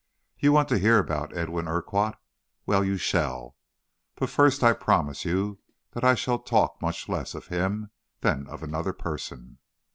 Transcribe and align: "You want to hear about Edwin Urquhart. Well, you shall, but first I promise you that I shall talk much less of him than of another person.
"You 0.39 0.51
want 0.51 0.67
to 0.69 0.79
hear 0.79 0.97
about 0.97 1.37
Edwin 1.37 1.67
Urquhart. 1.67 2.17
Well, 2.65 2.83
you 2.83 2.97
shall, 2.97 3.55
but 4.15 4.31
first 4.31 4.63
I 4.63 4.73
promise 4.73 5.25
you 5.25 5.59
that 5.91 6.03
I 6.03 6.15
shall 6.15 6.39
talk 6.39 6.81
much 6.81 7.07
less 7.07 7.35
of 7.35 7.49
him 7.49 7.91
than 8.21 8.47
of 8.47 8.63
another 8.63 8.93
person. 8.93 9.59